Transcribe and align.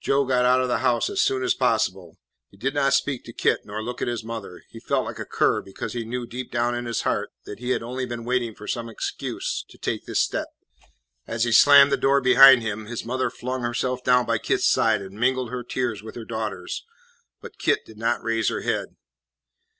Joe 0.00 0.24
got 0.24 0.44
out 0.44 0.60
of 0.60 0.68
the 0.68 0.78
house 0.78 1.10
as 1.10 1.20
soon 1.20 1.42
as 1.42 1.52
possible. 1.52 2.18
He 2.52 2.56
did 2.56 2.72
not 2.72 2.94
speak 2.94 3.24
to 3.24 3.32
Kit 3.32 3.62
nor 3.64 3.82
look 3.82 4.00
at 4.00 4.06
his 4.06 4.22
mother. 4.22 4.62
He 4.70 4.78
felt 4.78 5.04
like 5.06 5.18
a 5.18 5.24
cur, 5.24 5.60
because 5.60 5.92
he 5.92 6.04
knew 6.04 6.24
deep 6.24 6.52
down 6.52 6.76
in 6.76 6.84
his 6.84 7.00
heart 7.02 7.32
that 7.46 7.58
he 7.58 7.70
had 7.70 7.82
only 7.82 8.06
been 8.06 8.22
waiting 8.24 8.54
for 8.54 8.68
some 8.68 8.88
excuse 8.88 9.64
to 9.68 9.76
take 9.76 10.06
this 10.06 10.20
step. 10.22 10.46
As 11.26 11.42
he 11.42 11.50
slammed 11.50 11.90
the 11.90 11.96
door 11.96 12.20
behind 12.20 12.62
him, 12.62 12.86
his 12.86 13.04
mother 13.04 13.28
flung 13.28 13.62
herself 13.62 14.04
down 14.04 14.24
by 14.24 14.38
Kit's 14.38 14.68
side 14.70 15.02
and 15.02 15.18
mingled 15.18 15.50
her 15.50 15.64
tears 15.64 16.00
with 16.00 16.14
her 16.14 16.24
daughter's. 16.24 16.84
But 17.40 17.58
Kit 17.58 17.80
did 17.84 17.98
not 17.98 18.22
raise 18.22 18.50
her 18.50 18.60
head. 18.60 18.94